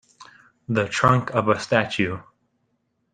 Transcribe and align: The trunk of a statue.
The 0.67 0.87
trunk 0.87 1.29
of 1.29 1.47
a 1.47 1.59
statue. 1.59 2.17